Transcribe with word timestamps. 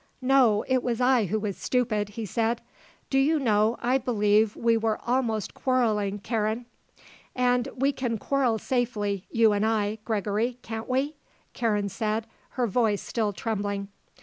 "No. 0.23 0.65
It 0.67 0.81
was 0.81 0.99
I 0.99 1.25
who 1.25 1.39
was 1.39 1.57
stupid," 1.57 2.09
he 2.17 2.25
said. 2.25 2.61
"Do 3.11 3.19
you 3.19 3.37
know, 3.37 3.77
I 3.83 3.99
believe 3.99 4.55
we 4.55 4.75
were 4.75 4.97
almost 5.05 5.53
quarrelling, 5.53 6.17
Karen." 6.17 6.65
"And 7.35 7.67
we 7.75 7.91
can 7.91 8.17
quarrel 8.17 8.57
safely 8.57 9.27
you 9.29 9.51
and 9.51 9.63
I, 9.63 9.99
Gregory, 10.03 10.57
can't 10.63 10.89
we?" 10.89 11.17
Karen 11.53 11.87
said, 11.87 12.25
her 12.57 12.65
voice 12.65 13.03
still 13.03 13.31
trembling. 13.31 13.89